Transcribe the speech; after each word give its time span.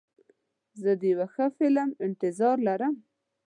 زه 0.81 0.91
د 0.99 1.01
یو 1.13 1.21
ښه 1.33 1.45
فلم 1.57 1.89
انتظار 2.05 2.57
لرم. 2.67 2.93